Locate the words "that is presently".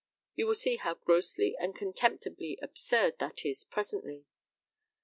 3.19-4.25